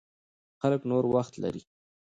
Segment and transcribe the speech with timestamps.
[0.61, 1.61] خلک نور وخت لري.